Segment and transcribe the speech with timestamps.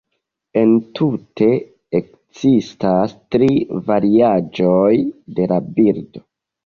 [0.59, 1.49] Entute
[1.99, 3.51] ekzistas tri
[3.93, 4.93] variaĵoj
[5.41, 6.25] de la bildo.